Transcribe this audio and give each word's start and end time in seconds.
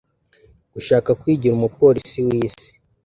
Gushaka 0.73 1.09
kwigira 1.19 1.53
umupolisi 1.55 2.17
w’Isi 2.27 2.67